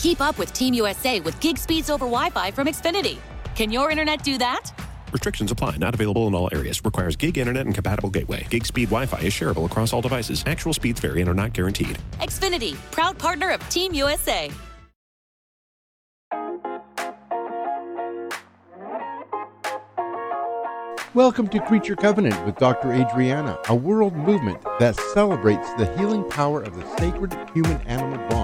[0.00, 3.18] Keep up with Team USA with gig speeds over Wi Fi from Xfinity.
[3.56, 4.72] Can your internet do that?
[5.10, 5.76] Restrictions apply.
[5.76, 6.84] Not available in all areas.
[6.84, 8.46] Requires gig internet and compatible gateway.
[8.48, 10.44] Gig speed Wi-Fi is shareable across all devices.
[10.46, 11.98] Actual speeds vary and are not guaranteed.
[12.20, 14.52] Xfinity, proud partner of Team USA.
[21.14, 22.92] Welcome to Creature Covenant with Dr.
[22.92, 28.37] Adriana, a world movement that celebrates the healing power of the sacred human animal bond.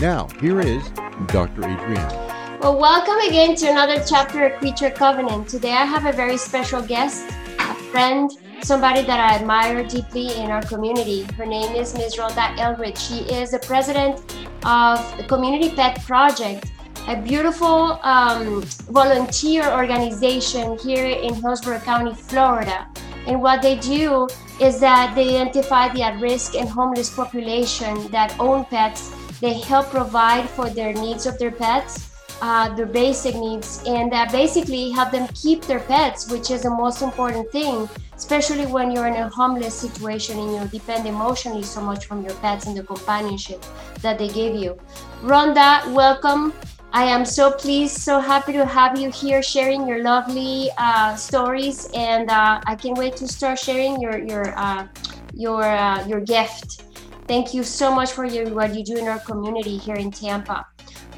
[0.00, 0.86] Now, here is
[1.28, 1.64] Dr.
[1.64, 2.58] Adriana.
[2.60, 5.48] Well, welcome again to another chapter of Creature Covenant.
[5.48, 7.24] Today I have a very special guest,
[7.58, 8.30] a friend,
[8.62, 11.22] somebody that I admire deeply in our community.
[11.38, 12.16] Her name is Ms.
[12.16, 12.98] Rhonda Eldridge.
[12.98, 14.20] She is the president
[14.66, 16.70] of the Community Pet Project
[17.08, 22.88] a beautiful um, volunteer organization here in Hillsborough County, Florida.
[23.28, 24.26] And what they do
[24.60, 29.12] is that they identify the at risk and homeless population that own pets.
[29.40, 34.26] They help provide for their needs of their pets, uh, their basic needs, and uh,
[34.32, 39.06] basically help them keep their pets, which is the most important thing, especially when you're
[39.06, 42.82] in a homeless situation and you depend emotionally so much from your pets and the
[42.82, 43.62] companionship
[44.00, 44.78] that they give you.
[45.22, 46.52] Rhonda, welcome.
[46.92, 51.90] I am so pleased, so happy to have you here sharing your lovely uh, stories,
[51.92, 54.88] and uh, I can't wait to start sharing your your uh,
[55.34, 56.85] your uh, your gift.
[57.26, 60.64] Thank you so much for your, what you do in our community here in Tampa.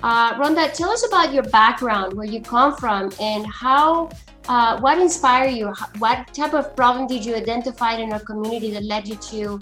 [0.02, 4.10] Uh, Rhonda, tell us about your background, where you come from, and how.
[4.48, 5.74] Uh, what inspired you?
[5.98, 9.60] What type of problem did you identify in our community that led you to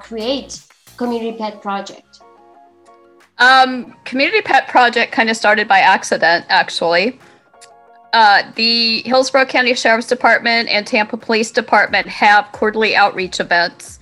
[0.00, 0.64] create
[0.96, 2.20] Community Pet Project?
[3.38, 7.18] Um, Community Pet Project kind of started by accident, actually.
[8.14, 13.98] Uh, the Hillsborough County Sheriff's Department and Tampa Police Department have quarterly outreach events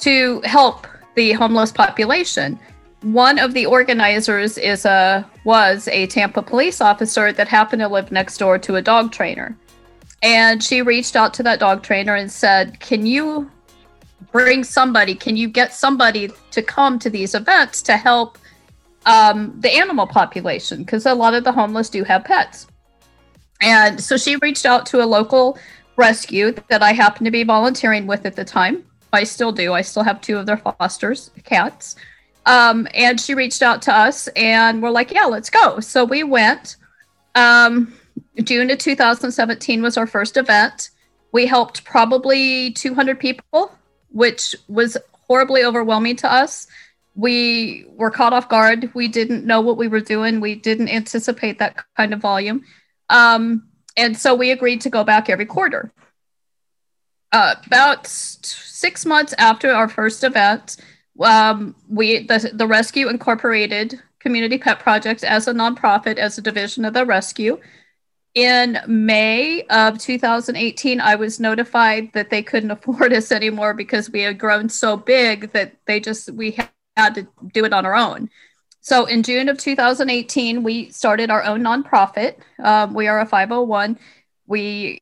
[0.00, 2.58] to help the homeless population.
[3.02, 8.12] One of the organizers is a was a Tampa police officer that happened to live
[8.12, 9.56] next door to a dog trainer.
[10.22, 13.50] And she reached out to that dog trainer and said, "Can you
[14.30, 15.14] bring somebody?
[15.14, 18.38] Can you get somebody to come to these events to help
[19.06, 22.66] um, the animal population because a lot of the homeless do have pets.
[23.60, 25.58] And so she reached out to a local
[25.96, 28.84] rescue that I happened to be volunteering with at the time.
[29.12, 29.72] I still do.
[29.72, 31.96] I still have two of their fosters, cats.
[32.46, 35.80] Um, and she reached out to us and we're like, yeah, let's go.
[35.80, 36.76] So we went.
[37.34, 37.94] Um,
[38.42, 40.90] June of 2017 was our first event.
[41.32, 43.72] We helped probably 200 people,
[44.10, 44.96] which was
[45.26, 46.66] horribly overwhelming to us
[47.14, 48.90] we were caught off guard.
[48.94, 50.40] We didn't know what we were doing.
[50.40, 52.64] We didn't anticipate that kind of volume.
[53.08, 55.92] Um, and so we agreed to go back every quarter.
[57.32, 60.76] Uh, about six months after our first event,
[61.20, 66.84] um, we the, the Rescue Incorporated Community Pet Project as a nonprofit, as a division
[66.84, 67.58] of the rescue.
[68.34, 74.20] In May of 2018, I was notified that they couldn't afford us anymore because we
[74.22, 76.56] had grown so big that they just we
[76.96, 78.30] had to do it on our own.
[78.80, 82.36] So in June of 2018, we started our own nonprofit.
[82.62, 83.98] Um, we are a 501.
[84.46, 84.98] We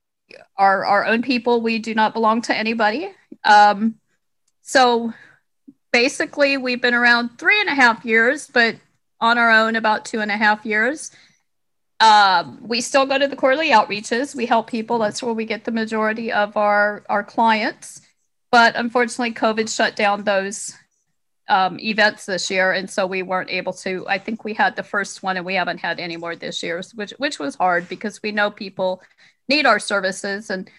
[0.60, 1.62] are our own people.
[1.62, 3.10] We do not belong to anybody.
[3.44, 3.94] Um,
[4.60, 5.14] so
[5.90, 8.76] basically, we've been around three and a half years, but
[9.22, 11.12] on our own about two and a half years.
[11.98, 14.34] Um, we still go to the quarterly outreaches.
[14.34, 14.98] We help people.
[14.98, 18.02] That's where we get the majority of our our clients.
[18.50, 20.74] But unfortunately, COVID shut down those
[21.48, 24.06] um, events this year, and so we weren't able to.
[24.08, 26.82] I think we had the first one, and we haven't had any more this year,
[26.94, 29.02] which which was hard because we know people
[29.50, 30.70] need our services, and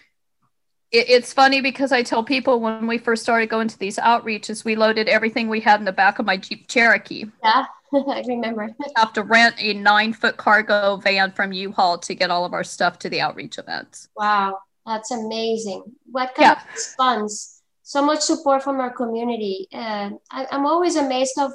[0.90, 4.64] it, it's funny because I tell people when we first started going to these outreaches,
[4.64, 7.26] we loaded everything we had in the back of my Jeep Cherokee.
[7.44, 8.74] Yeah, I remember.
[8.96, 12.64] have to rent a nine foot cargo van from U-Haul to get all of our
[12.64, 14.08] stuff to the outreach events.
[14.16, 15.84] Wow, that's amazing.
[16.10, 16.74] What kind yeah.
[16.74, 17.62] of funds
[17.92, 19.68] so much support from our community.
[19.72, 21.52] And I, am always amazed of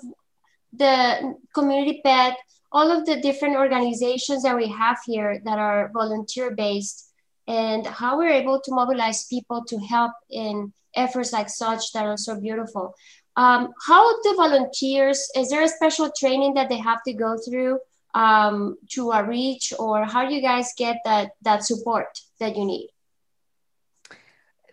[0.72, 2.38] the community pet,
[2.72, 7.07] all of the different organizations that we have here that are volunteer based
[7.48, 12.18] and how we're able to mobilize people to help in efforts like such that are
[12.18, 12.94] so beautiful.
[13.36, 17.80] Um, how do volunteers, is there a special training that they have to go through
[18.14, 22.90] um, to reach or how do you guys get that, that support that you need?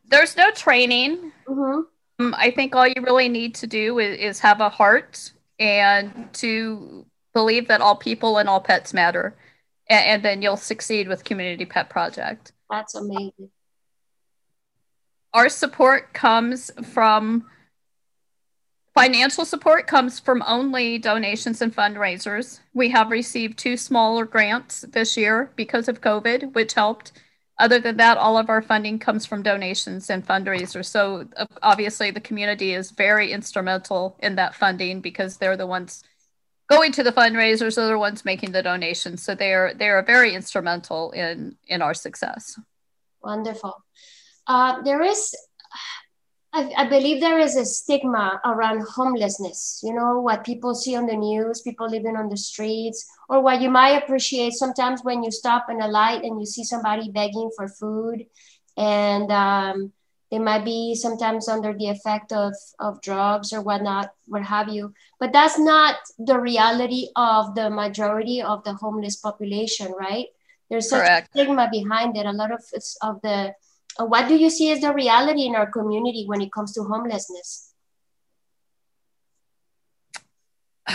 [0.06, 1.32] there's no training.
[1.46, 1.80] Mm-hmm.
[2.20, 6.28] Um, I think all you really need to do is, is have a heart and
[6.34, 9.34] to believe that all people and all pets matter.
[9.88, 12.52] And, and then you'll succeed with Community Pet Project.
[12.70, 13.50] That's amazing.
[15.32, 17.44] Our support comes from
[18.94, 22.60] Financial support comes from only donations and fundraisers.
[22.74, 27.10] We have received two smaller grants this year because of COVID, which helped.
[27.58, 30.86] Other than that, all of our funding comes from donations and fundraisers.
[30.86, 36.04] So uh, obviously, the community is very instrumental in that funding because they're the ones
[36.68, 39.22] going to the fundraisers, they're the ones making the donations.
[39.22, 42.58] So they are they are very instrumental in in our success.
[43.22, 43.82] Wonderful.
[44.46, 45.34] Uh, there is
[46.52, 49.80] I, I, believe there is a stigma around homelessness.
[49.82, 53.60] You know, what people see on the news, people living on the streets, or what
[53.60, 57.50] you might appreciate sometimes when you stop in a light and you see somebody begging
[57.56, 58.26] for food,
[58.76, 59.92] and um,
[60.34, 64.92] they might be sometimes under the effect of, of drugs or whatnot, what have you.
[65.20, 70.26] But that's not the reality of the majority of the homeless population, right?
[70.68, 71.28] There's such Correct.
[71.28, 72.26] a stigma behind it.
[72.26, 72.64] A lot of,
[73.02, 73.54] of the
[74.00, 76.82] uh, what do you see as the reality in our community when it comes to
[76.82, 77.72] homelessness?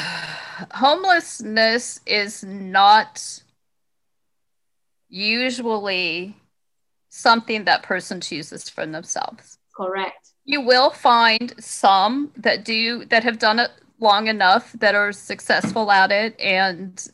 [0.73, 3.41] Homelessness is not
[5.07, 6.35] usually
[7.09, 9.57] something that person chooses for themselves.
[9.75, 10.29] Correct.
[10.45, 15.91] You will find some that do that have done it long enough that are successful
[15.91, 17.05] at it and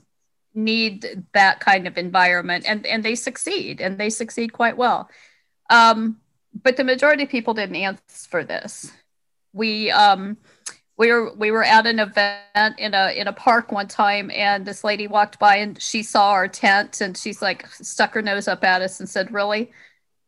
[0.53, 5.09] need that kind of environment and and they succeed and they succeed quite well
[5.69, 6.17] um,
[6.63, 8.91] but the majority of people didn't ask for this.
[9.53, 10.37] We um,
[10.97, 14.65] we were we were at an event in a in a park one time, and
[14.65, 18.47] this lady walked by and she saw our tent, and she's like stuck her nose
[18.47, 19.71] up at us and said, "Really?"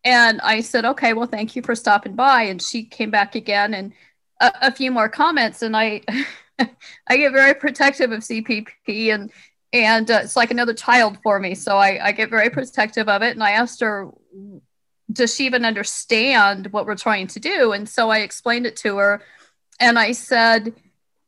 [0.03, 3.73] And I said, "Okay, well, thank you for stopping by." And she came back again
[3.73, 3.93] and
[4.41, 6.01] a, a few more comments, and I
[7.07, 9.31] I get very protective of CPP and
[9.73, 11.55] and uh, it's like another child for me.
[11.55, 13.31] So I, I get very protective of it.
[13.31, 14.09] And I asked her,
[15.11, 17.73] does she even understand what we're trying to do?
[17.73, 19.21] And so I explained it to her
[19.79, 20.73] and I said,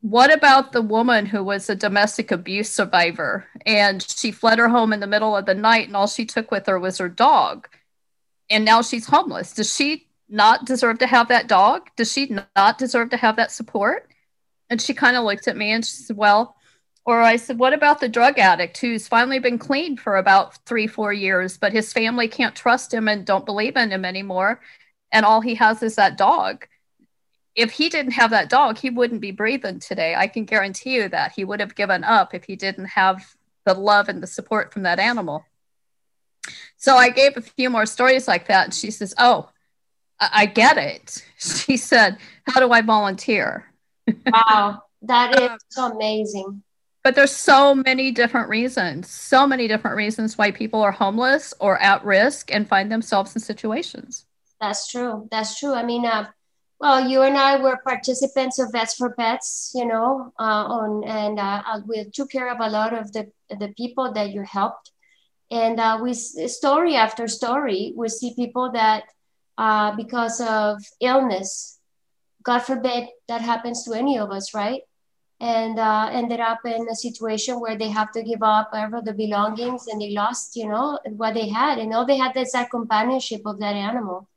[0.02, 3.46] what about the woman who was a domestic abuse survivor?
[3.66, 6.52] And she fled her home in the middle of the night and all she took
[6.52, 7.68] with her was her dog.
[8.50, 9.54] And now she's homeless.
[9.54, 11.90] Does she not deserve to have that dog?
[11.98, 14.10] Does she not deserve to have that support?
[14.70, 16.56] And she kind of looked at me and she said well
[17.10, 20.86] or I said, what about the drug addict who's finally been clean for about three,
[20.86, 24.62] four years, but his family can't trust him and don't believe in him anymore.
[25.12, 26.68] And all he has is that dog.
[27.60, 30.16] If he didn't have that dog, he wouldn't be breathing today.
[30.16, 33.36] I can guarantee you that he would have given up if he didn't have
[33.66, 35.46] the love and the support from that animal.
[36.78, 38.64] So I gave a few more stories like that.
[38.64, 39.50] And she says, Oh,
[40.22, 41.26] I, I get it.
[41.38, 42.18] She said,
[42.48, 43.66] How do I volunteer?
[44.26, 46.64] Wow, that is so amazing
[47.04, 51.82] but there's so many different reasons so many different reasons why people are homeless or
[51.82, 54.26] at risk and find themselves in situations
[54.60, 56.28] that's true that's true i mean uh,
[56.80, 61.40] well you and i were participants of vets for pets you know uh, on and
[61.40, 63.30] uh, uh we took care of a lot of the
[63.60, 64.92] the people that you helped
[65.52, 69.04] and uh, we story after story we see people that
[69.58, 71.80] uh, because of illness
[72.44, 74.82] god forbid that happens to any of us right
[75.40, 79.14] and uh, ended up in a situation where they have to give up all the
[79.14, 81.80] belongings and they lost, you know, what they had.
[81.80, 84.28] And all they had is that companionship of that animal.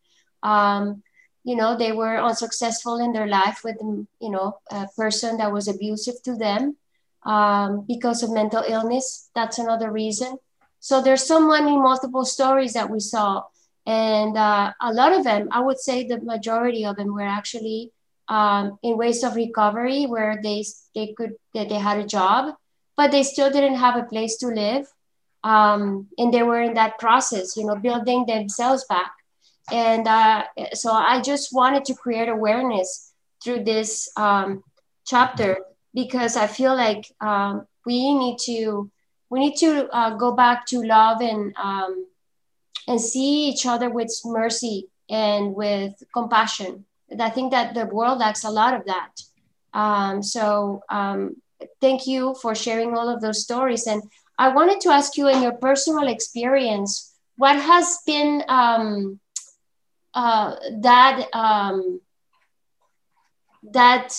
[0.44, 1.03] Um,
[1.44, 5.69] you know, they were unsuccessful in their life with, you know, a person that was
[5.69, 6.77] abusive to them
[7.25, 9.29] um, because of mental illness.
[9.35, 10.39] That's another reason.
[10.81, 13.44] So there's so many multiple stories that we saw.
[13.87, 17.91] And uh, a lot of them, I would say the majority of them were actually
[18.29, 22.55] um, in ways of recovery where they they could that they had a job,
[22.96, 24.87] but they still didn't have a place to live,
[25.44, 29.13] um, and they were in that process, you know, building themselves back.
[29.72, 33.12] And uh, so I just wanted to create awareness
[33.43, 34.62] through this um,
[35.06, 35.58] chapter
[35.94, 38.91] because I feel like um, we need to
[39.31, 42.06] we need to uh, go back to love and um,
[42.86, 46.84] and see each other with mercy and with compassion
[47.20, 49.10] I think that the world lacks a lot of that.
[49.74, 51.36] Um, so um,
[51.81, 53.86] thank you for sharing all of those stories.
[53.86, 54.02] And
[54.38, 59.20] I wanted to ask you, in your personal experience, what has been um,
[60.14, 62.00] uh, that um,
[63.72, 64.12] that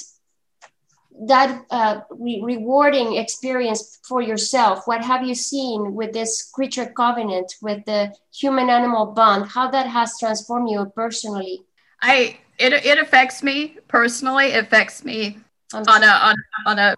[1.27, 4.83] that uh, re- rewarding experience for yourself?
[4.85, 9.47] What have you seen with this creature covenant, with the human animal bond?
[9.47, 11.61] How that has transformed you personally?
[12.01, 14.47] I it it affects me personally.
[14.47, 15.37] It affects me
[15.73, 16.35] on a on
[16.65, 16.95] on a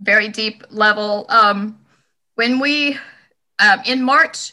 [0.00, 1.26] very deep level.
[1.28, 1.78] Um,
[2.34, 2.98] when we
[3.58, 4.52] um, in March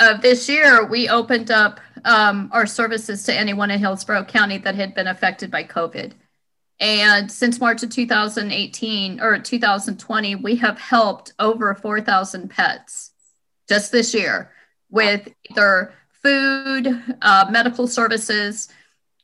[0.00, 4.74] of this year, we opened up um, our services to anyone in Hillsborough County that
[4.74, 6.12] had been affected by COVID,
[6.80, 13.10] And since March of 2018 or 2020, we have helped over 4,000 pets
[13.68, 14.52] just this year
[14.90, 18.68] with either food, uh, medical services,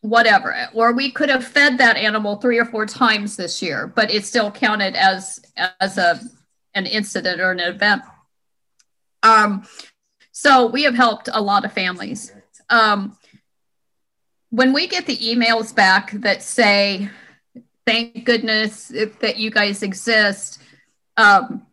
[0.01, 0.55] whatever.
[0.75, 4.25] Or we could have fed that animal three or four times this year, but it
[4.25, 5.41] still counted as
[5.81, 6.21] as a
[6.75, 8.03] an incident or an event.
[9.23, 9.65] Um,
[10.33, 12.33] so we have helped a lot of families.
[12.71, 13.17] Um,
[14.51, 17.11] when we get the emails back that say,
[17.87, 20.61] "Thank goodness that you guys exist,"
[21.17, 21.67] um,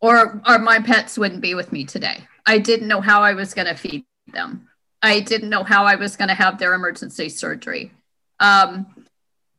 [0.00, 2.26] or, or my pets wouldn't be with me today.
[2.46, 4.68] I didn't know how I was going to feed them.
[5.02, 7.92] I didn't know how I was going to have their emergency surgery.
[8.40, 8.86] Um,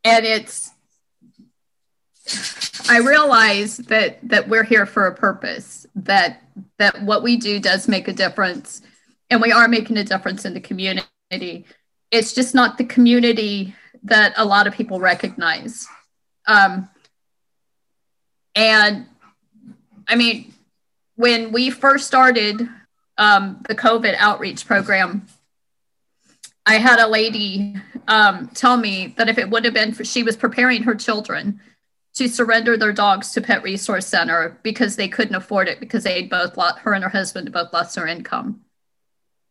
[0.03, 0.71] and it's,
[2.89, 5.85] I realize that that we're here for a purpose.
[5.95, 6.41] That
[6.77, 8.81] that what we do does make a difference,
[9.29, 11.65] and we are making a difference in the community.
[12.11, 15.87] It's just not the community that a lot of people recognize.
[16.47, 16.89] Um,
[18.55, 19.05] and
[20.07, 20.53] I mean,
[21.15, 22.67] when we first started
[23.17, 25.27] um, the COVID outreach program,
[26.65, 27.75] I had a lady
[28.07, 31.59] um, tell me that if it would have been for she was preparing her children
[32.15, 36.23] to surrender their dogs to Pet Resource Center because they couldn't afford it because they
[36.23, 38.61] both lost, her and her husband both lost their income.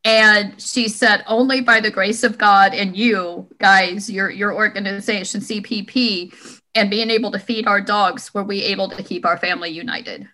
[0.07, 5.41] And she said, only by the grace of God and you guys, your your organization,
[5.41, 6.33] CPP,
[6.77, 10.29] and being able to feed our dogs, were we able to keep our family united.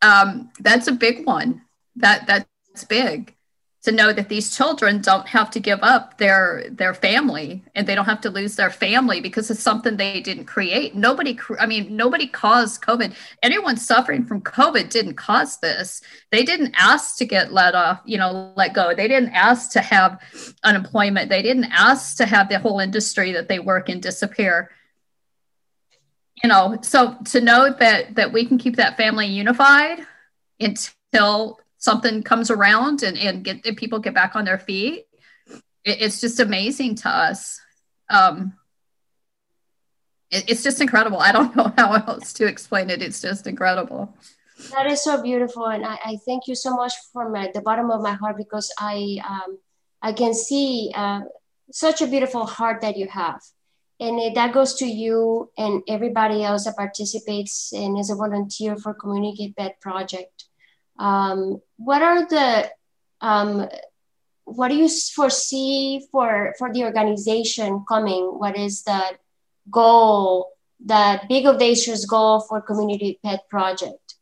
[0.00, 1.60] Um, that's a big one
[1.96, 3.36] that that's big
[3.82, 7.96] to know that these children don't have to give up their their family and they
[7.96, 10.94] don't have to lose their family because it's something they didn't create.
[10.94, 13.14] Nobody i mean nobody caused covid.
[13.42, 16.00] Anyone suffering from covid didn't cause this.
[16.30, 18.94] They didn't ask to get let off you know let go.
[18.94, 20.20] They didn't ask to have
[20.62, 21.28] unemployment.
[21.28, 24.70] They didn't ask to have the whole industry that they work in disappear.
[26.42, 30.06] You know so to know that that we can keep that family unified
[30.60, 35.06] until something comes around and, and get and people get back on their feet
[35.84, 37.60] it, it's just amazing to us.
[38.08, 38.54] Um,
[40.30, 41.18] it, it's just incredible.
[41.18, 43.02] I don't know how else to explain it.
[43.02, 44.14] It's just incredible.
[44.70, 47.90] That is so beautiful and i, I thank you so much from my, the bottom
[47.90, 49.58] of my heart because i um,
[50.02, 51.22] i can see uh,
[51.72, 53.40] such a beautiful heart that you have.
[53.98, 58.94] And that goes to you and everybody else that participates and is a volunteer for
[58.94, 60.44] community pet project
[60.98, 62.70] um, what are the
[63.20, 63.68] um,
[64.44, 68.24] what do you foresee for for the organization coming?
[68.24, 69.02] What is the
[69.70, 70.50] goal,
[70.84, 74.14] the big of audacious goal for Community Pet Project?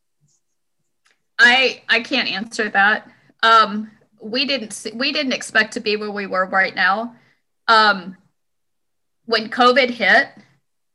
[1.39, 3.09] I I can't answer that.
[3.43, 7.15] Um, we didn't we didn't expect to be where we were right now.
[7.67, 8.17] Um,
[9.25, 10.29] when COVID hit,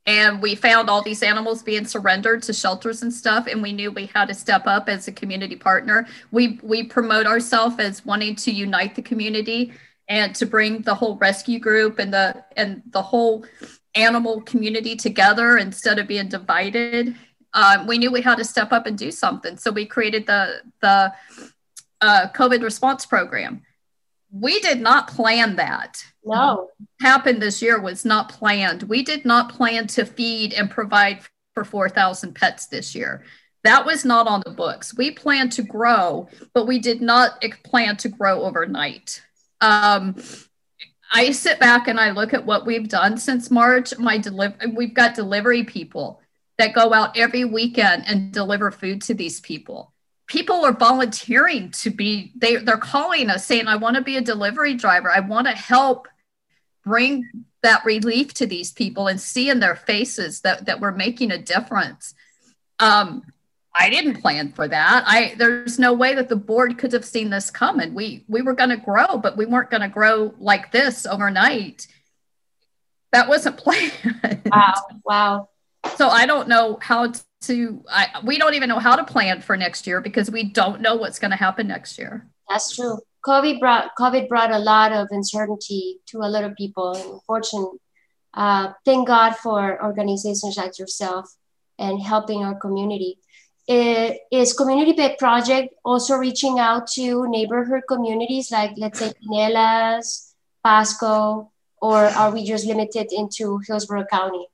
[0.07, 3.91] and we found all these animals being surrendered to shelters and stuff and we knew
[3.91, 6.07] we had to step up as a community partner.
[6.31, 9.73] We we promote ourselves as wanting to unite the community
[10.09, 13.45] and to bring the whole rescue group and the and the whole
[13.97, 17.17] animal community together instead of being divided.
[17.55, 19.57] Um, we knew we had to step up and do something.
[19.57, 21.13] So we created the the
[22.01, 23.66] uh, covid response program
[24.31, 26.05] we did not plan that.
[26.25, 26.69] No.
[26.79, 28.85] What happened this year was not planned.
[28.85, 31.21] We did not plan to feed and provide
[31.55, 33.25] for 4,000 pets this year.
[33.65, 34.97] That was not on the books.
[34.97, 39.23] We planned to grow, but we did not plan to grow overnight.
[39.61, 40.17] Um,
[41.13, 43.97] I sit back and I look at what we've done since March.
[43.99, 46.21] My deliver, we've got delivery people
[46.59, 49.93] that go out every weekend and deliver food to these people
[50.27, 54.21] people are volunteering to be they they're calling us saying i want to be a
[54.21, 55.11] delivery driver.
[55.11, 56.09] I want to help
[56.85, 57.29] bring
[57.63, 61.39] that relief to these people and see in their faces that that we're making a
[61.39, 62.15] difference.
[62.79, 63.23] Um
[63.75, 65.05] i didn't plan for that.
[65.07, 67.95] I there's no way that the board could have seen this coming.
[67.95, 71.87] We we were going to grow but we weren't going to grow like this overnight.
[73.13, 73.93] That wasn't planned.
[74.47, 75.49] Wow wow.
[75.97, 77.13] So i don't know how
[77.47, 80.81] to I, we don't even know how to plan for next year because we don't
[80.81, 82.27] know what's going to happen next year.
[82.49, 82.99] That's true.
[83.25, 86.95] Covid brought covid brought a lot of uncertainty to a lot of people.
[86.95, 87.79] And unfortunately
[88.35, 91.35] uh, thank god for organizations like yourself
[91.79, 93.19] and helping our community.
[93.69, 100.35] It, is community pet project also reaching out to neighborhood communities like let's say pinellas
[100.63, 101.51] pasco
[101.83, 104.47] or are we just limited into hillsborough county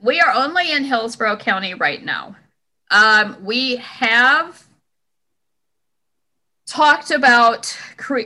[0.00, 2.36] we are only in Hillsborough County right now.
[2.90, 4.66] Um, we have
[6.66, 7.76] talked about,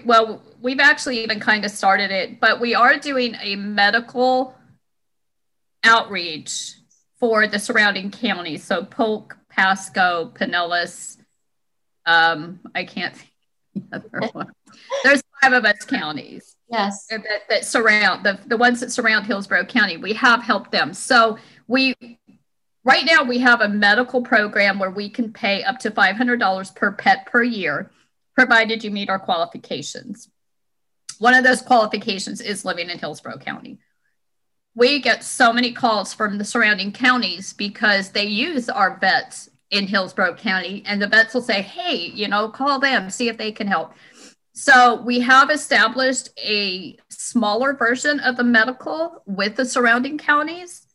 [0.04, 4.56] well, we've actually even kind of started it, but we are doing a medical
[5.84, 6.74] outreach
[7.18, 8.64] for the surrounding counties.
[8.64, 11.16] So Polk, Pasco, Pinellas.
[12.04, 13.32] Um, I can't think
[13.74, 14.52] the other one.
[15.04, 16.55] There's five of us counties.
[16.68, 17.06] Yes.
[17.06, 19.96] That, that surround the, the ones that surround Hillsborough County.
[19.96, 20.92] We have helped them.
[20.94, 21.94] So we
[22.84, 26.92] right now we have a medical program where we can pay up to $500 per
[26.92, 27.90] pet per year,
[28.34, 30.28] provided you meet our qualifications.
[31.18, 33.78] One of those qualifications is living in Hillsborough County
[34.76, 39.86] we get so many calls from the surrounding counties because they use our vets in
[39.86, 43.50] Hillsborough County, and the vets will say, Hey, you know, call them, see if they
[43.50, 43.94] can help.
[44.58, 50.86] So we have established a smaller version of the medical with the surrounding counties.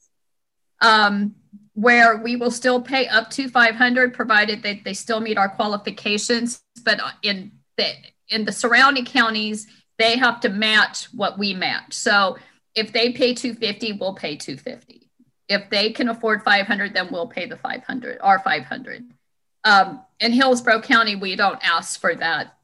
[0.82, 1.36] Um,
[1.74, 6.64] where we will still pay up to 500 provided that they still meet our qualifications.
[6.84, 7.94] But in the
[8.30, 9.68] in the surrounding counties
[10.00, 11.94] they have to match what we match.
[11.94, 12.38] So
[12.74, 15.08] if they pay 250 we'll pay 250
[15.48, 19.04] if they can afford 500 then we'll pay the 500 or 500
[19.64, 22.56] um, in hillsborough county we don't ask for that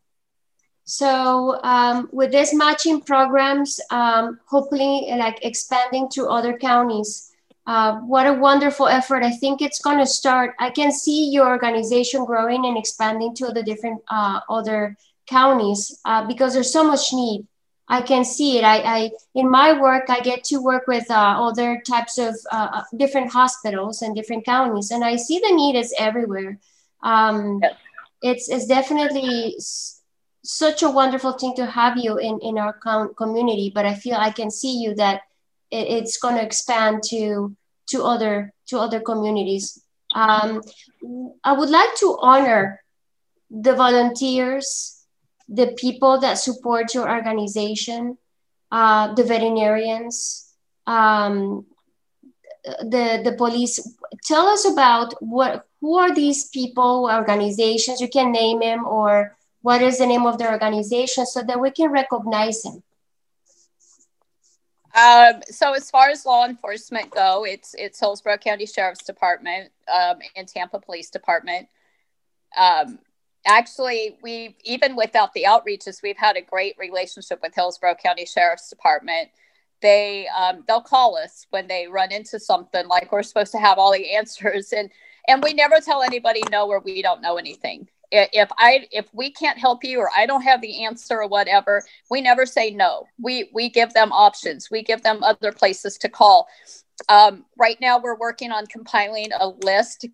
[0.89, 7.33] so um, with this matching programs um, hopefully like expanding to other counties
[7.65, 11.47] uh, what a wonderful effort i think it's going to start i can see your
[11.49, 17.11] organization growing and expanding to the different uh, other counties uh, because there's so much
[17.11, 17.45] need
[17.89, 18.65] I can see it.
[18.65, 22.67] I, I in my work, I get to work with uh, other types of uh,
[22.73, 26.59] uh different hospitals and different counties, and I see the need is everywhere.
[27.01, 27.75] Um, yes.
[28.21, 29.55] It's it's definitely
[30.47, 33.71] such a wonderful thing to have you in in our com- community.
[33.73, 35.21] But I feel I can see you that
[35.71, 37.55] it, it's going to expand to
[37.87, 39.81] to other to other communities.
[40.15, 40.61] Um,
[41.43, 42.81] I would like to honor
[43.51, 44.97] the volunteers
[45.47, 48.17] the people that support your organization,
[48.71, 50.53] uh, the veterinarians,
[50.85, 51.65] um,
[52.63, 53.79] the the police.
[54.23, 58.01] Tell us about what who are these people, organizations?
[58.01, 61.71] You can name them, or what is the name of the organization, so that we
[61.71, 62.83] can recognize them.
[64.95, 70.17] Um, so as far as law enforcement go, it's it's Hillsborough County Sheriff's Department um,
[70.35, 71.67] and Tampa Police Department.
[72.57, 72.99] Um,
[73.47, 78.69] actually we even without the outreaches we've had a great relationship with hillsborough county sheriff's
[78.69, 79.29] department
[79.81, 83.77] they um, they'll call us when they run into something like we're supposed to have
[83.77, 84.89] all the answers and
[85.27, 89.29] and we never tell anybody no or we don't know anything if i if we
[89.29, 93.07] can't help you or i don't have the answer or whatever we never say no.
[93.19, 94.69] We we give them options.
[94.71, 96.47] We give them other places to call.
[97.09, 100.05] Um, right now we're working on compiling a list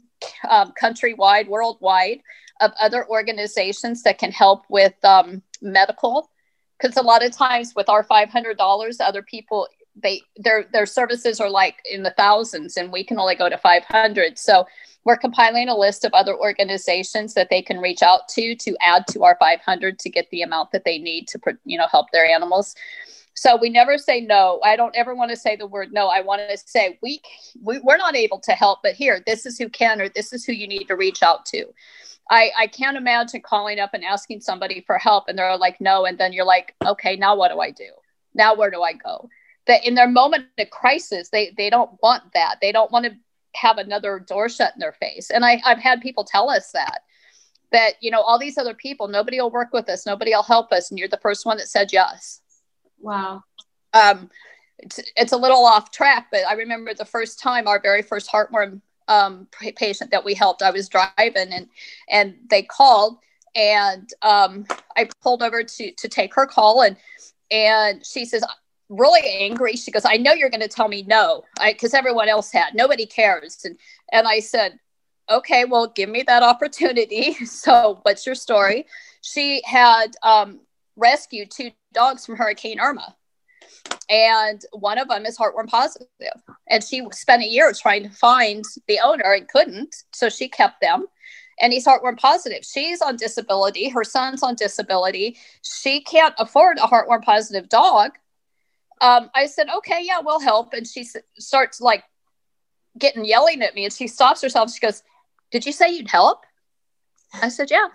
[0.50, 2.22] um, countrywide worldwide
[2.62, 6.30] of other organizations that can help with um, medical.
[6.80, 11.50] Because a lot of times with our $500 other people they their their services are
[11.50, 14.66] like in the thousands and we can only go to 500 so
[15.06, 19.06] we're compiling a list of other organizations that they can reach out to to add
[19.08, 22.26] to our 500 to get the amount that they need to you know help their
[22.26, 22.76] animals
[23.36, 26.22] so we never say no i don't ever want to say the word no i
[26.22, 27.22] want to say we,
[27.62, 30.44] we we're not able to help but here this is who can or this is
[30.44, 31.66] who you need to reach out to
[32.30, 36.06] I, I can't imagine calling up and asking somebody for help and they're like, no.
[36.06, 37.90] And then you're like, okay, now what do I do?
[38.34, 39.30] Now where do I go?
[39.68, 42.58] That in their moment of crisis, they, they don't want that.
[42.62, 43.14] They don't want to
[43.56, 45.30] have another door shut in their face.
[45.30, 47.02] And I, I've had people tell us that,
[47.72, 50.06] that, you know, all these other people, nobody will work with us.
[50.06, 50.90] Nobody will help us.
[50.90, 52.42] And you're the first one that said yes.
[53.00, 53.44] Wow.
[53.94, 54.30] Um,
[54.80, 58.30] it's, it's a little off track, but I remember the first time our very first
[58.30, 60.62] heartworm um, patient that we helped.
[60.62, 61.68] I was driving and
[62.10, 63.18] and they called
[63.56, 64.66] and um,
[64.98, 66.98] I pulled over to to take her call and
[67.52, 68.44] and she says
[68.96, 69.76] really angry.
[69.76, 72.74] She goes, I know you're going to tell me no, because everyone else had.
[72.74, 73.64] Nobody cares.
[73.66, 73.78] And
[74.12, 74.80] and I said,
[75.30, 77.36] okay, well, give me that opportunity.
[77.46, 78.86] So, what's your story?
[79.22, 80.60] She had um,
[80.96, 83.16] rescued two dogs from Hurricane Irma
[84.10, 86.08] and one of them is heartworm positive.
[86.20, 90.48] positive and she spent a year trying to find the owner and couldn't so she
[90.48, 91.06] kept them
[91.62, 96.82] and he's heartworm positive she's on disability her son's on disability she can't afford a
[96.82, 98.12] heartworm positive dog
[99.04, 100.74] um, i said okay yeah we'll help.
[100.74, 101.06] And she
[101.38, 102.04] starts like
[102.98, 103.86] getting yelling at me.
[103.86, 104.74] And she stops herself.
[104.74, 105.04] She goes
[105.52, 106.46] did you say you'd help?
[107.42, 107.88] I said yeah.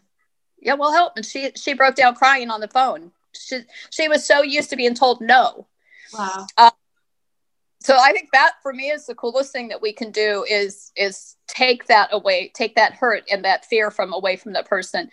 [0.60, 1.14] Yeah we'll help.
[1.16, 3.12] And she she broke down crying on the phone.
[3.34, 5.66] She, she was so used to being told no.
[6.12, 6.46] Wow.
[6.56, 6.70] Uh,
[7.80, 10.90] so I think that for me is the coolest thing that we can do is
[10.96, 15.10] is take that away, take that hurt and that fear from away from the person,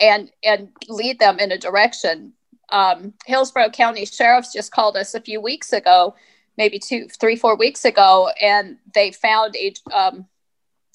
[0.00, 2.32] and and lead them in a direction.
[2.70, 6.14] Um, Hillsborough County Sheriff's just called us a few weeks ago
[6.56, 10.26] maybe two, three, four weeks ago, and they found a um,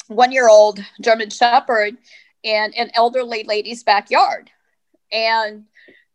[0.07, 1.97] one year old German Shepherd
[2.43, 4.49] in an elderly lady's backyard.
[5.11, 5.65] And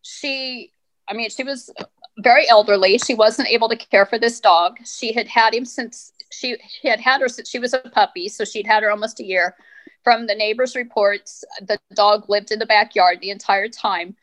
[0.03, 0.73] she,
[1.09, 1.71] I mean, she was
[2.19, 2.99] very elderly.
[2.99, 4.79] She wasn't able to care for this dog.
[4.85, 8.29] She had had him since she, she had had her since she was a puppy.
[8.29, 9.55] So she'd had her almost a year.
[10.03, 14.17] From the neighbors' reports, the dog lived in the backyard the entire time.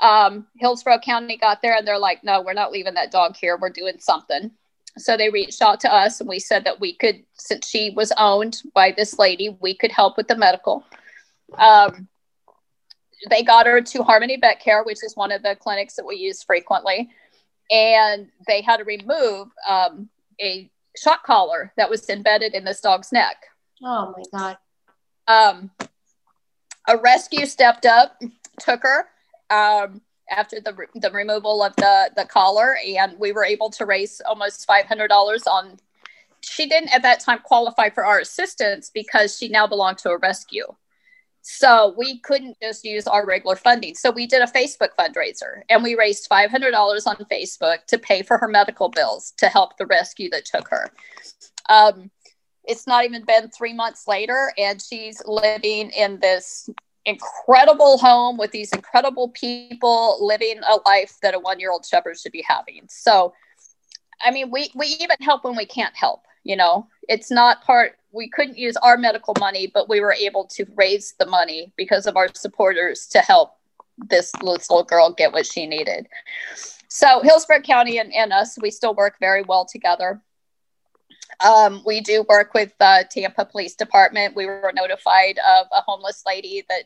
[0.00, 3.58] Um, Hillsborough County got there and they're like, no, we're not leaving that dog here.
[3.60, 4.50] We're doing something.
[4.96, 8.12] So they reached out to us and we said that we could, since she was
[8.16, 10.84] owned by this lady, we could help with the medical.
[11.58, 12.08] Um,
[13.28, 16.16] they got her to Harmony Vet Care, which is one of the clinics that we
[16.16, 17.10] use frequently.
[17.70, 20.08] And they had to remove um,
[20.40, 23.36] a shock collar that was embedded in this dog's neck.
[23.82, 24.58] Oh my God.
[25.28, 25.70] Um,
[26.88, 28.20] a rescue stepped up,
[28.58, 29.06] took her
[29.50, 34.20] um, after the, the removal of the, the collar, and we were able to raise
[34.26, 35.08] almost $500
[35.46, 35.78] on.
[36.42, 40.18] She didn't at that time qualify for our assistance because she now belonged to a
[40.18, 40.64] rescue.
[41.42, 43.94] So we couldn't just use our regular funding.
[43.94, 46.72] So we did a Facebook fundraiser and we raised $500
[47.06, 50.90] on Facebook to pay for her medical bills to help the rescue that took her.
[51.68, 52.10] Um,
[52.64, 56.68] it's not even been three months later, and she's living in this
[57.06, 62.18] incredible home with these incredible people living a life that a one year old shepherd
[62.18, 62.86] should be having.
[62.88, 63.32] So,
[64.22, 67.96] I mean, we, we even help when we can't help, you know, it's not part
[68.12, 72.06] we couldn't use our medical money, but we were able to raise the money because
[72.06, 73.56] of our supporters to help
[74.08, 76.08] this little girl get what she needed.
[76.88, 80.20] So Hillsborough County and, and us, we still work very well together.
[81.44, 84.36] Um, we do work with the Tampa Police Department.
[84.36, 86.84] We were notified of a homeless lady that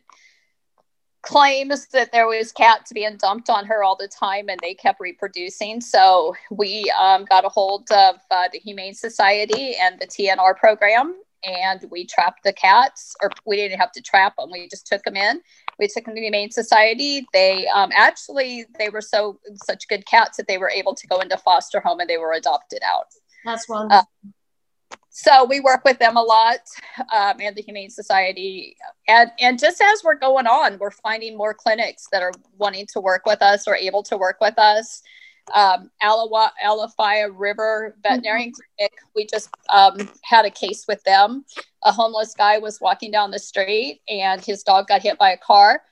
[1.23, 5.01] claims that there was cats being dumped on her all the time and they kept
[5.01, 5.81] reproducing.
[5.81, 11.15] So we um, got a hold of uh, the Humane Society and the TNR program
[11.45, 14.51] and we trapped the cats, or we didn't have to trap them.
[14.51, 15.41] We just took them in.
[15.79, 17.27] We took them to the Humane Society.
[17.33, 21.21] They um, actually they were so such good cats that they were able to go
[21.21, 23.09] into foster home and they were adopted out.
[23.45, 23.99] That's wonderful.
[23.99, 24.31] Uh,
[25.11, 26.59] so we work with them a lot
[27.15, 28.77] um, and the humane society
[29.09, 33.01] and and just as we're going on we're finding more clinics that are wanting to
[33.01, 35.03] work with us or able to work with us
[35.53, 38.61] um, Alawa, Alafia River Veterinary mm-hmm.
[38.79, 38.93] Clinic.
[39.15, 41.45] We just um, had a case with them.
[41.83, 45.37] A homeless guy was walking down the street and his dog got hit by a
[45.37, 45.83] car.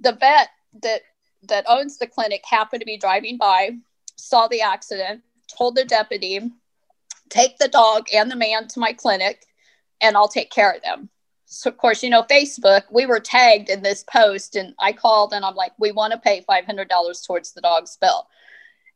[0.00, 0.48] The vet
[0.82, 1.02] that
[1.42, 3.70] that owns the clinic happened to be driving by,
[4.16, 5.22] saw the accident,
[5.56, 6.40] told the deputy,
[7.28, 9.46] take the dog and the man to my clinic
[10.00, 11.08] and I'll take care of them.
[11.46, 15.32] So, of course, you know, Facebook, we were tagged in this post and I called
[15.32, 18.26] and I'm like, we want to pay $500 towards the dog's bill.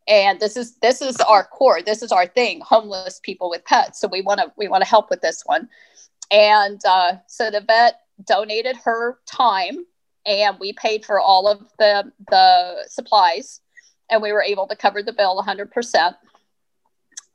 [0.08, 1.80] And this is this is our core.
[1.80, 2.60] This is our thing.
[2.60, 4.00] Homeless people with pets.
[4.00, 5.68] So we want to we want to help with this one.
[6.30, 9.86] And uh, so the vet donated her time,
[10.26, 13.60] and we paid for all of the the supplies,
[14.10, 16.16] and we were able to cover the bill 100 percent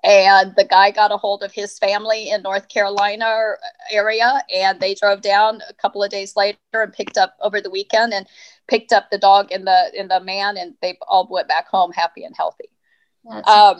[0.07, 3.55] and the guy got a hold of his family in North Carolina
[3.91, 7.69] area and they drove down a couple of days later and picked up over the
[7.69, 8.25] weekend and
[8.69, 11.91] picked up the dog and the and the man and they all went back home
[11.91, 12.69] happy and healthy.
[13.43, 13.79] Um,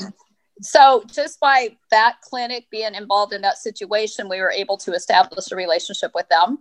[0.60, 5.50] so just by that clinic being involved in that situation, we were able to establish
[5.50, 6.58] a relationship with them.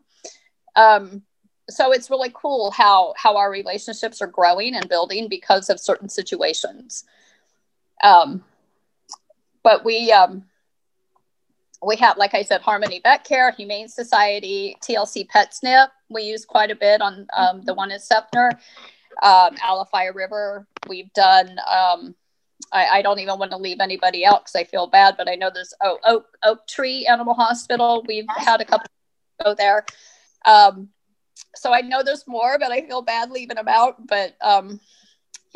[0.76, 1.22] Um,
[1.68, 6.08] so it's really cool how how our relationships are growing and building because of certain
[6.08, 7.02] situations.
[8.04, 8.44] Um,
[9.66, 10.44] but we um,
[11.84, 15.90] we have, like I said, Harmony Vet Care, Humane Society, TLC Pet Snip.
[16.08, 18.52] We use quite a bit on um, the one in Seffner,
[19.24, 20.68] um, Alafia River.
[20.86, 21.58] We've done.
[21.68, 22.14] Um,
[22.72, 25.34] I, I, don't even want to leave anybody out because I feel bad, but I
[25.34, 28.04] know there's oh, Oak Oak Tree Animal Hospital.
[28.06, 28.86] We've had a couple
[29.42, 29.84] go there.
[30.44, 30.90] Um,
[31.56, 34.06] so I know there's more, but I feel bad leaving them out.
[34.06, 34.78] But um,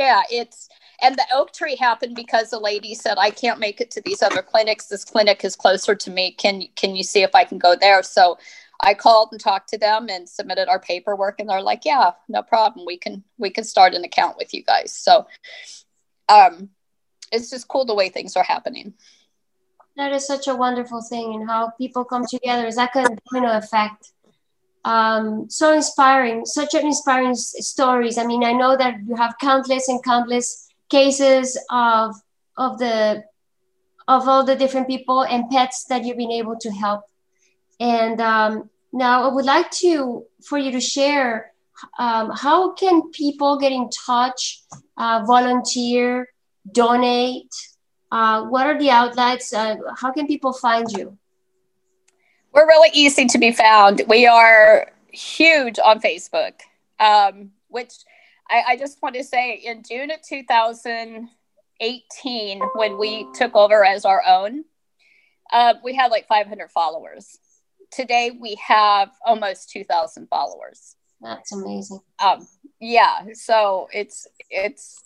[0.01, 0.69] yeah, it's
[1.03, 4.23] and the oak tree happened because the lady said, "I can't make it to these
[4.23, 4.87] other clinics.
[4.87, 6.33] This clinic is closer to me.
[6.33, 8.39] Can can you see if I can go there?" So
[8.81, 12.43] I called and talked to them and submitted our paperwork, and they're like, "Yeah, no
[12.43, 12.87] problem.
[12.87, 15.27] We can we can start an account with you guys." So,
[16.31, 16.71] um,
[17.31, 18.95] it's just cool the way things are happening.
[19.97, 23.59] That is such a wonderful thing, and how people come together is like a domino
[23.59, 24.13] effect
[24.85, 28.19] um, so inspiring, such an inspiring stories.
[28.19, 32.15] I mean, I know that you have countless and countless cases of
[32.57, 33.25] of the
[34.09, 37.03] of all the different people and pets that you've been able to help.
[37.79, 41.53] And um, now I would like to for you to share
[41.99, 44.63] um, how can people get in touch,
[44.97, 46.29] uh, volunteer,
[46.73, 47.55] donate,
[48.11, 49.55] Uh, what are the outlets?
[49.55, 51.15] Uh, how can people find you?
[52.53, 54.03] We're really easy to be found.
[54.09, 56.55] We are huge on Facebook,
[56.99, 57.93] um, which
[58.49, 64.05] I, I just want to say in June of 2018, when we took over as
[64.05, 64.65] our own,
[65.53, 67.39] uh, we had like 500 followers.
[67.93, 70.97] Today we have almost 2,000 followers.
[71.21, 72.01] That's amazing.
[72.19, 72.49] Um,
[72.81, 75.03] yeah, so it's it's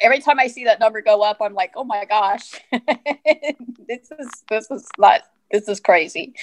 [0.00, 4.28] every time I see that number go up, I'm like, oh my gosh, this is
[4.50, 6.34] this is not this is crazy.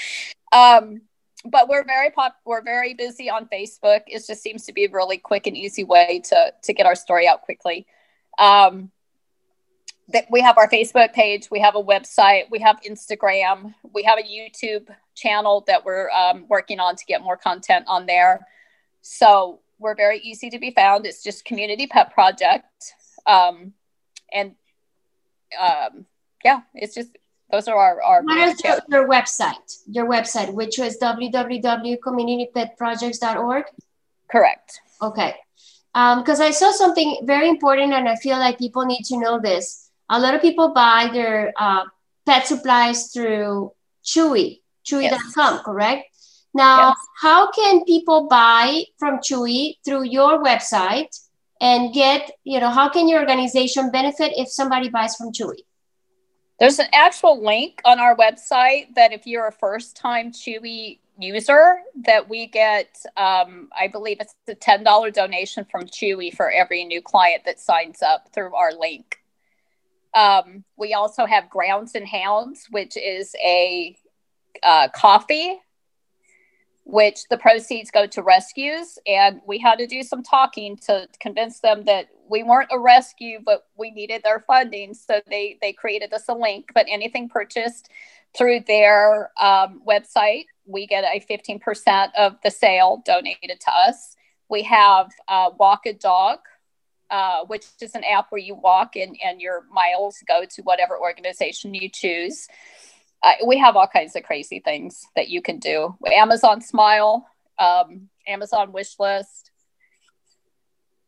[0.51, 1.01] Um,
[1.45, 4.01] but we're very pop we're very busy on Facebook.
[4.07, 6.95] It just seems to be a really quick and easy way to to get our
[6.95, 7.87] story out quickly.
[8.37, 8.91] Um,
[10.09, 14.19] that we have our Facebook page, we have a website, we have Instagram, we have
[14.19, 18.45] a YouTube channel that we're um, working on to get more content on there.
[19.01, 21.05] So we're very easy to be found.
[21.05, 22.93] It's just Community Pet Project,
[23.25, 23.73] um,
[24.31, 24.55] and
[25.59, 26.05] um,
[26.43, 27.17] yeah, it's just
[27.51, 28.23] those are our our.
[28.23, 29.83] What is your, your website?
[29.87, 33.63] Your website, which was www.communitypetprojects.org.
[34.29, 34.79] Correct.
[35.01, 35.35] Okay,
[35.93, 39.39] because um, I saw something very important, and I feel like people need to know
[39.39, 39.89] this.
[40.09, 41.83] A lot of people buy their uh,
[42.25, 45.63] pet supplies through Chewy, Chewy.com, yes.
[45.63, 46.07] correct?
[46.53, 46.97] Now, yes.
[47.21, 51.17] how can people buy from Chewy through your website
[51.61, 55.59] and get, you know, how can your organization benefit if somebody buys from Chewy?
[56.61, 61.77] There's an actual link on our website that if you're a first time Chewy user,
[62.05, 67.01] that we get, um, I believe it's a $10 donation from Chewy for every new
[67.01, 69.17] client that signs up through our link.
[70.13, 73.97] Um, we also have Grounds and Hounds, which is a
[74.61, 75.59] uh, coffee,
[76.83, 78.97] which the proceeds go to rescues.
[79.05, 83.39] And we had to do some talking to convince them that we weren't a rescue,
[83.43, 84.93] but we needed their funding.
[84.93, 86.71] So they, they created us a link.
[86.73, 87.89] But anything purchased
[88.35, 94.15] through their um, website, we get a 15% of the sale donated to us.
[94.49, 96.39] We have uh, Walk a Dog,
[97.09, 100.97] uh, which is an app where you walk and, and your miles go to whatever
[100.97, 102.47] organization you choose.
[103.45, 105.95] We have all kinds of crazy things that you can do.
[106.11, 107.27] Amazon Smile,
[107.59, 109.51] um, Amazon Wish List.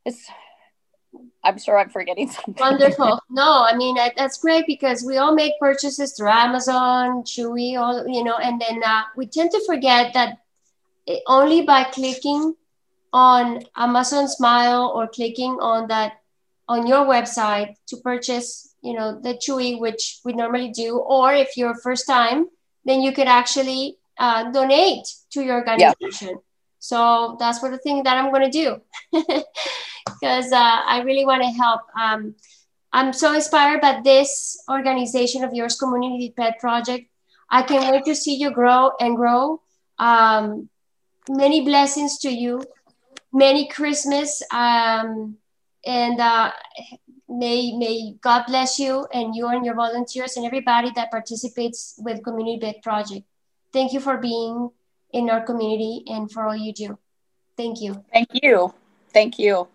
[0.06, 0.28] It's,
[1.44, 2.56] I'm sure I'm forgetting something.
[2.60, 3.20] Wonderful.
[3.30, 8.24] No, I mean that's great because we all make purchases through Amazon, Chewy, all you
[8.24, 10.40] know, and then uh, we tend to forget that
[11.28, 12.56] only by clicking
[13.12, 16.14] on Amazon Smile or clicking on that
[16.68, 21.58] on your website to purchase, you know, the Chewy, which we normally do, or if
[21.58, 22.48] you're first time,
[22.86, 26.30] then you could actually uh, donate to your organization.
[26.30, 26.36] Yeah.
[26.80, 28.82] So that's what the thing that I'm going to do
[30.06, 31.82] because uh, I really want to help.
[32.00, 32.36] Um,
[32.92, 37.08] I'm so inspired by this organization of yours, Community Pet Project.
[37.50, 39.62] I can't wait to see you grow and grow.
[39.98, 40.70] Um,
[41.30, 42.64] many blessings to you
[43.34, 44.42] many Christmas.
[44.52, 45.38] Um,
[45.86, 46.52] and uh,
[47.38, 52.24] may, may God bless you and you and your volunteers and everybody that participates with
[52.24, 53.26] Community Pet Project.
[53.72, 54.70] Thank you for being
[55.12, 56.98] in our community and for all you do.
[57.58, 58.04] Thank you.
[58.12, 58.74] Thank you.
[59.14, 59.68] Thank you.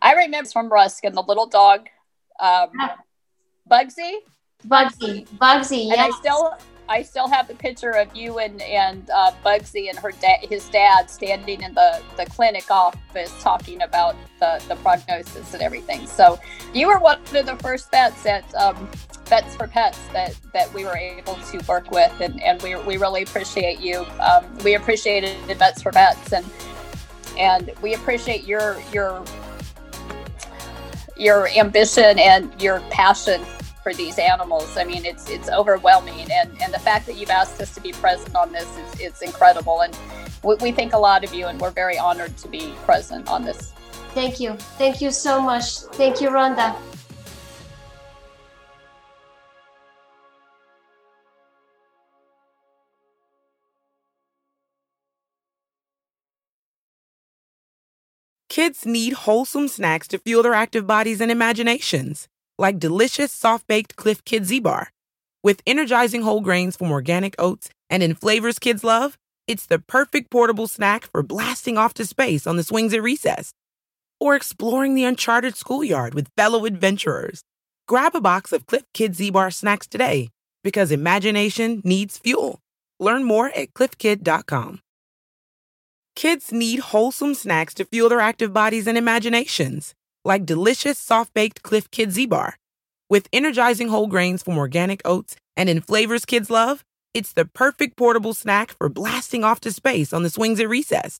[0.00, 1.88] I remember from Rusk and the little dog,
[2.40, 2.70] um,
[3.70, 4.18] Bugsy.
[4.66, 6.04] Bugsy, Bugsy, yeah.
[6.04, 6.56] I still
[6.92, 10.68] I still have the picture of you and and uh, Bugsy and her dad, his
[10.68, 16.06] dad, standing in the the clinic office talking about the the prognosis and everything.
[16.06, 16.38] So
[16.74, 18.90] you were one of the first vets at um,
[19.24, 22.98] Vets for Pets that that we were able to work with, and and we we
[22.98, 24.04] really appreciate you.
[24.20, 26.44] Um, we appreciated Vets for Pets, and
[27.38, 29.24] and we appreciate your your
[31.16, 33.40] your ambition and your passion
[33.82, 34.76] for these animals.
[34.76, 37.92] I mean, it's it's overwhelming, and and the fact that you've asked us to be
[37.92, 39.96] present on this is it's incredible, and
[40.42, 43.42] we, we think a lot of you, and we're very honored to be present on
[43.44, 43.72] this.
[44.14, 45.80] Thank you, thank you so much.
[45.92, 46.76] Thank you, Rhonda.
[58.48, 62.28] Kids need wholesome snacks to fuel their active bodies and imaginations
[62.62, 64.86] like delicious soft baked Clif Kid Zbar.
[65.42, 70.30] With energizing whole grains from organic oats and in flavors kids love, it's the perfect
[70.30, 73.52] portable snack for blasting off to space on the swings at recess
[74.20, 77.42] or exploring the uncharted schoolyard with fellow adventurers.
[77.88, 80.28] Grab a box of Cliff Kid Z Bar snacks today
[80.62, 82.60] because imagination needs fuel.
[83.00, 84.78] Learn more at clifkid.com.
[86.14, 91.62] Kids need wholesome snacks to fuel their active bodies and imaginations, like delicious soft baked
[91.62, 92.54] Clif Kid Zbar
[93.10, 97.96] With energizing whole grains from organic oats and in flavors kids love, it's the perfect
[97.96, 101.18] portable snack for blasting off to space on the swings at recess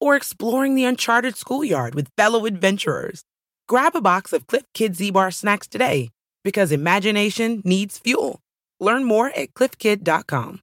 [0.00, 3.24] or exploring the uncharted schoolyard with fellow adventurers.
[3.68, 6.10] Grab a box of Cliff Kid Z Bar snacks today
[6.44, 8.40] because imagination needs fuel.
[8.78, 10.60] Learn more at clifkid.com.